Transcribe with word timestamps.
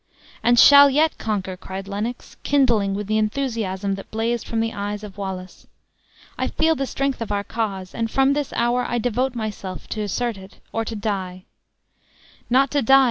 "And 0.41 0.57
shall 0.57 0.89
yet 0.89 1.19
conquer!" 1.19 1.55
cried 1.55 1.87
Lennox, 1.87 2.35
kindling 2.41 2.95
with 2.95 3.05
the 3.05 3.19
enthusiasm 3.19 3.93
that 3.93 4.09
blazed 4.09 4.47
from 4.47 4.59
the 4.59 4.73
eyes 4.73 5.03
of 5.03 5.15
Wallace. 5.19 5.67
"I 6.39 6.47
feel 6.47 6.73
the 6.73 6.87
strength 6.87 7.21
of 7.21 7.31
our 7.31 7.43
cause; 7.43 7.93
and 7.93 8.09
from 8.09 8.33
this 8.33 8.51
hour, 8.53 8.83
I 8.83 8.97
devote 8.97 9.35
myself 9.35 9.87
to 9.89 10.01
assert 10.01 10.39
it, 10.39 10.59
or 10.73 10.83
to 10.85 10.95
die." 10.95 11.43
"Not 12.49 12.71
to 12.71 12.81
die! 12.81 12.99